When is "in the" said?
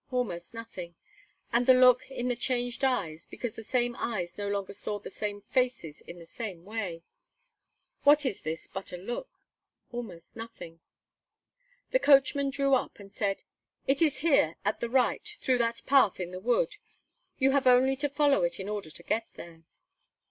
2.09-2.35, 6.07-6.25, 16.19-16.39